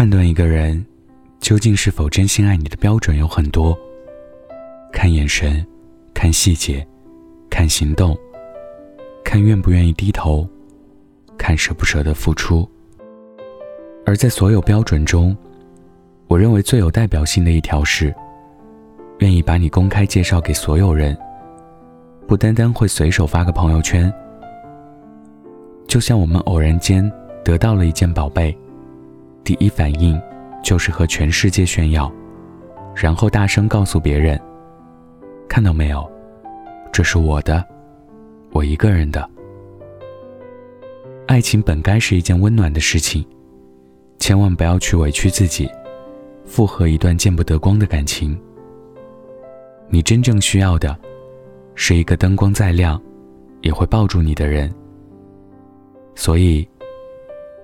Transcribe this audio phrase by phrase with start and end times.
[0.00, 0.82] 判断一个人
[1.40, 3.78] 究竟是否真心爱你的标准有很多，
[4.90, 5.62] 看眼神，
[6.14, 6.86] 看细节，
[7.50, 8.16] 看行动，
[9.22, 10.48] 看愿不愿意低头，
[11.36, 12.66] 看舍不舍得付出。
[14.06, 15.36] 而在所有标准中，
[16.28, 18.10] 我认为最有代表性的一条是，
[19.18, 21.14] 愿意把你公开介绍给所有人，
[22.26, 24.10] 不单单会随手发个朋友圈。
[25.86, 27.06] 就像我们偶然间
[27.44, 28.56] 得到了一件宝贝，
[29.42, 30.20] 第一反应
[30.62, 32.12] 就是和全世界炫耀，
[32.94, 34.40] 然后大声告诉别人
[35.48, 36.08] ：“看到没有，
[36.92, 37.64] 这是我的，
[38.52, 39.28] 我一个人的。”
[41.26, 43.24] 爱情本该是一件温暖的事情，
[44.18, 45.70] 千万不要去委屈自己。
[46.44, 48.36] 复合一段见不得光的感情，
[49.88, 50.98] 你真正需要的，
[51.76, 53.00] 是一个灯光再亮，
[53.60, 54.68] 也会抱住你的人。
[56.16, 56.68] 所以，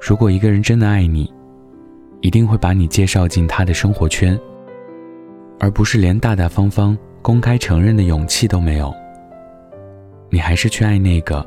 [0.00, 1.32] 如果一个人真的爱你，
[2.22, 4.38] 一定会把你介绍进他的生活圈，
[5.58, 8.94] 而不是连大大方方公开承认的勇气都没有。
[10.30, 11.44] 你还是去爱那个，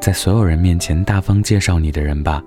[0.00, 2.42] 在所有人面前大方介绍你的人吧。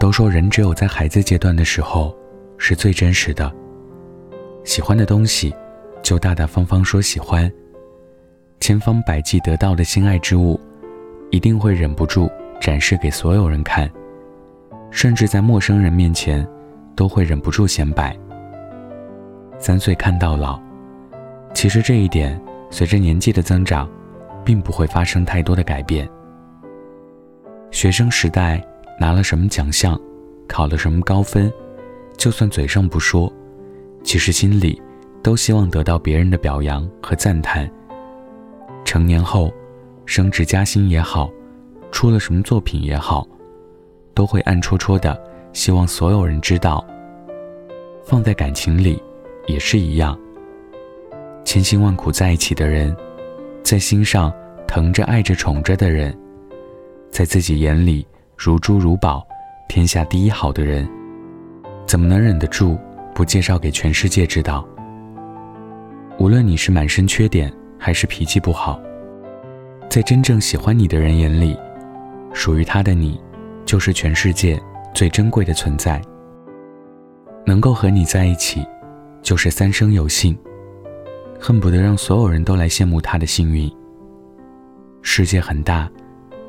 [0.00, 2.14] 都说人只有在孩子阶段的时候
[2.58, 3.50] 是最真实的。
[4.64, 5.54] 喜欢的东西，
[6.02, 7.50] 就大大方方说喜欢。
[8.58, 10.60] 千方百计得到的心爱之物，
[11.30, 12.28] 一定会忍不住
[12.60, 13.88] 展示给所有人看，
[14.92, 16.46] 甚至在陌生人面前，
[16.94, 18.16] 都会忍不住显摆。
[19.58, 20.60] 三岁看到老，
[21.52, 22.40] 其实这一点
[22.70, 23.90] 随着年纪的增长，
[24.44, 26.08] 并不会发生太多的改变。
[27.72, 28.64] 学生时代。
[29.00, 29.98] 拿了什么奖项，
[30.46, 31.52] 考了什么高分，
[32.16, 33.32] 就算嘴上不说，
[34.04, 34.80] 其实心里
[35.24, 37.68] 都希望得到别人的表扬和赞叹。
[38.84, 39.52] 成年后，
[40.06, 41.28] 升职加薪也好，
[41.90, 43.26] 出了什么作品也好，
[44.14, 45.20] 都会暗戳戳的
[45.52, 46.84] 希望所有人知道。
[48.04, 49.02] 放在感情里，
[49.46, 50.18] 也是一样。
[51.44, 52.96] 千辛万苦在一起的人，
[53.62, 54.32] 在心上
[54.66, 56.16] 疼着、爱着、宠着的人，
[57.10, 58.06] 在自己眼里。
[58.36, 59.24] 如珠如宝，
[59.68, 60.88] 天下第一好的人，
[61.86, 62.76] 怎么能忍得住
[63.14, 64.66] 不介绍给全世界知道？
[66.18, 68.80] 无论你是满身缺点，还是脾气不好，
[69.88, 71.56] 在真正喜欢你的人眼里，
[72.32, 73.20] 属于他的你，
[73.72, 74.62] 就是全世界
[74.92, 75.98] 最珍贵的存在。
[77.46, 78.62] 能够和你在一起，
[79.22, 80.36] 就是三生有幸，
[81.40, 83.74] 恨不得让所有人都来羡慕他的幸运。
[85.00, 85.90] 世界很大，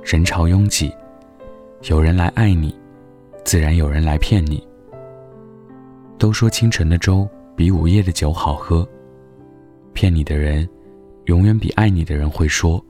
[0.04, 0.92] 人潮拥挤。
[1.84, 2.78] 有人来爱你，
[3.46, 4.62] 自然有人来骗你。
[6.18, 8.86] 都说清晨的粥比午夜的酒好喝，
[9.94, 10.68] 骗你的人，
[11.28, 12.84] 永远比爱你的人会说。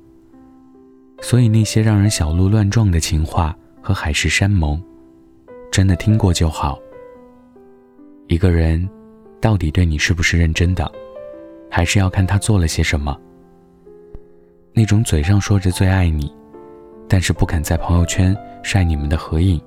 [1.22, 4.82] 所以那些让人小鹿乱撞的情话和海誓山盟，
[5.70, 6.80] 真的听过就好。
[8.28, 8.90] 一个人，
[9.42, 10.90] 到底对你是不是认真的，
[11.70, 13.16] 还是要看他做了些什么。
[14.74, 16.34] 那种嘴上说着最爱你。
[17.06, 19.62] 但是不肯在朋友圈晒你们的合影，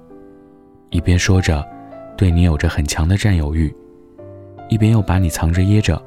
[0.91, 1.65] 一边说着
[2.17, 3.73] 对你有着很强的占有欲，
[4.69, 6.03] 一边又把你藏着掖着，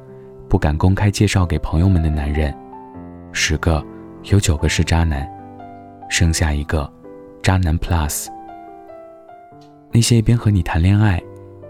[0.50, 2.54] 不敢公开介绍给朋友们的男人，
[3.32, 3.82] 十个
[4.24, 5.26] 有九个是渣男，
[6.10, 6.92] 剩下一个
[7.42, 8.26] 渣男 plus。
[9.92, 11.22] 那些一边和你谈恋爱，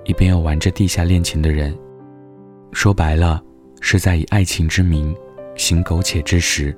[0.05, 1.77] 一边又玩着地下恋情的人，
[2.73, 3.43] 说白了
[3.81, 5.15] 是在以爱情之名
[5.57, 6.77] 行苟且之实。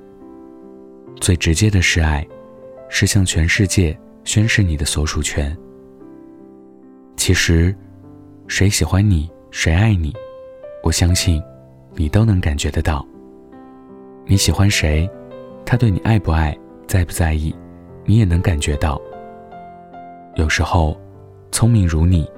[1.21, 2.27] 最直接的示爱。
[2.95, 5.57] 是向全世界宣示你的所属权。
[7.17, 7.75] 其实，
[8.47, 10.13] 谁喜欢你，谁爱你，
[10.85, 11.43] 我相信，
[11.95, 13.03] 你都能感觉得到。
[14.27, 15.09] 你喜欢谁，
[15.65, 16.55] 他对你爱不爱，
[16.87, 17.55] 在不在意，
[18.05, 19.01] 你也能感觉到。
[20.37, 20.99] 有时候，
[21.51, 22.31] 聪明如你，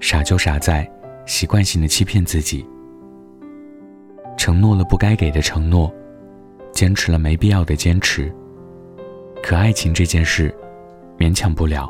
[0.00, 0.90] 傻就傻在
[1.26, 2.66] 习惯性的欺骗自己，
[4.36, 5.92] 承诺了不该给的承诺，
[6.72, 8.32] 坚持了没必要的坚持。
[9.42, 10.54] 可爱情这件事，
[11.18, 11.88] 勉强不了。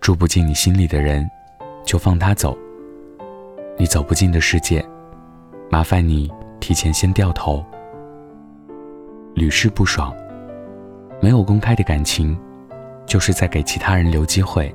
[0.00, 1.28] 住不进你心里的人，
[1.84, 2.56] 就放他走。
[3.78, 4.84] 你走不进的世界，
[5.70, 6.30] 麻烦你
[6.60, 7.64] 提前先掉头。
[9.34, 10.14] 屡试不爽，
[11.20, 12.38] 没有公开的感情，
[13.06, 14.74] 就是在给其他人留机会。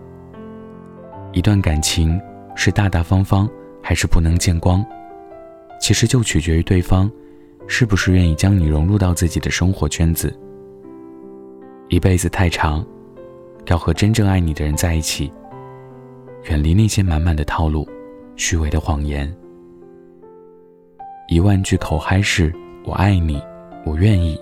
[1.31, 2.19] 一段感情
[2.55, 3.49] 是大大方方，
[3.81, 4.85] 还是不能见光，
[5.79, 7.09] 其实就取决于对方，
[7.67, 10.37] 是不是愿意将你融入到自己的生活圈子。
[11.89, 12.85] 一辈子太长，
[13.67, 15.31] 要和真正爱你的人在一起。
[16.49, 17.87] 远离那些满满的套路、
[18.35, 19.33] 虚伪的谎言。
[21.29, 22.53] 一万句口嗨式
[22.83, 23.41] “我爱你，
[23.85, 24.37] 我愿意”，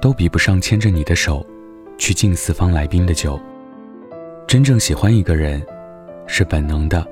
[0.00, 1.46] 都比不上牵着你的手
[1.98, 3.38] 去敬四方来宾的酒。
[4.46, 5.64] 真正喜欢一个人，
[6.26, 7.06] 是本能的，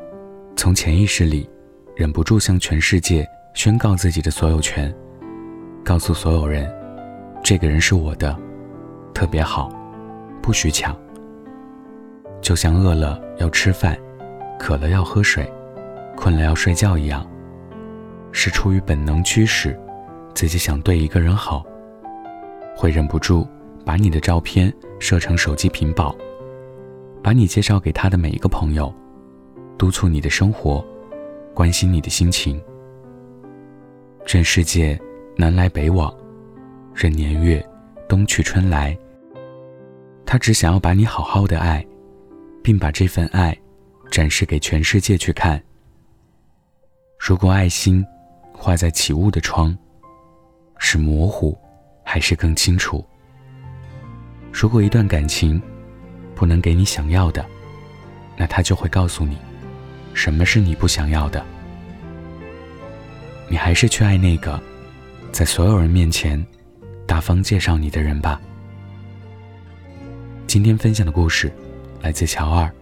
[0.56, 1.48] 从潜意识里，
[1.94, 4.92] 忍不住向全世界宣告自己的所有权，
[5.84, 6.68] 告诉所有人，
[7.44, 8.36] 这个人是我的，
[9.14, 9.70] 特别好，
[10.42, 10.96] 不许抢。
[12.40, 13.98] 就像饿了要吃饭，
[14.58, 15.48] 渴了要喝水，
[16.16, 17.28] 困了要睡觉一样，
[18.32, 19.78] 是出于本能驱使，
[20.34, 21.64] 自己想对一个人好，
[22.78, 23.44] 会忍不住
[23.84, 26.16] 把你的照片设成手机屏保，
[27.20, 28.94] 把你介绍给他的每一个朋友。
[29.76, 30.84] 督促你的生活，
[31.52, 32.62] 关心你的心情。
[34.24, 34.96] 任世界
[35.36, 36.14] 南来北往，
[36.94, 37.64] 任年月
[38.08, 38.96] 冬去春来。
[40.24, 41.84] 他只想要把你好好的爱，
[42.62, 43.58] 并把这份爱
[44.08, 45.60] 展示给全世界去看。
[47.18, 48.06] 如果爱心
[48.52, 49.76] 画在起雾的窗，
[50.78, 51.58] 是模糊
[52.10, 53.04] 还是更清楚？
[54.50, 55.60] 如果一段感情
[56.34, 57.44] 不能给你想要的，
[58.34, 59.36] 那他就会告诉你。
[60.14, 61.44] 什么是你不想要的？
[63.46, 64.58] 你还是去爱那个，
[65.32, 66.42] 在所有人面前
[67.06, 68.40] 大方介绍你的人吧。
[70.46, 71.52] 今天分享的故事
[72.00, 72.72] 来自乔二。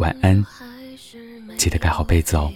[0.00, 0.44] 晚安，
[1.56, 2.52] 记得盖好被子哦。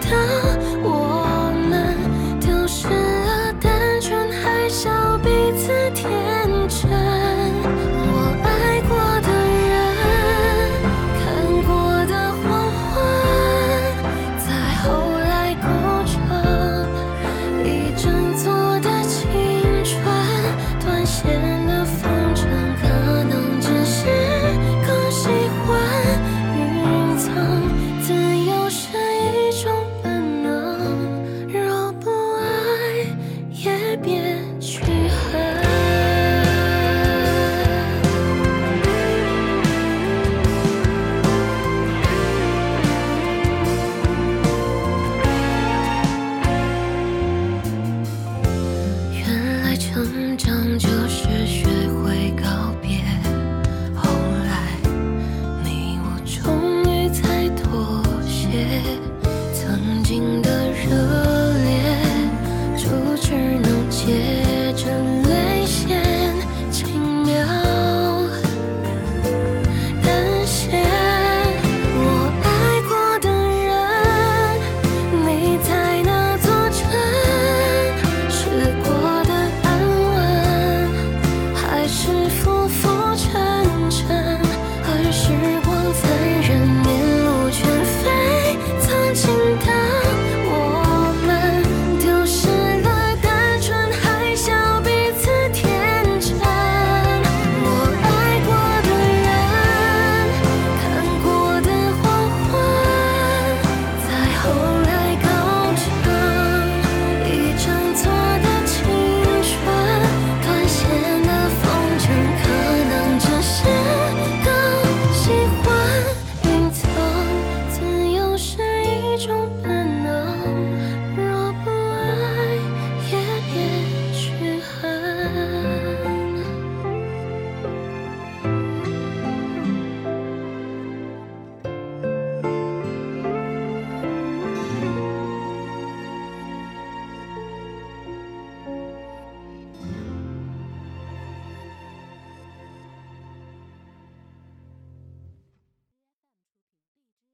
[0.00, 0.49] 的